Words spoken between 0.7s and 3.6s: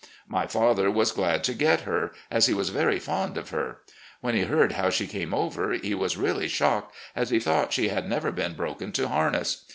was glad to get her, as he was very fond of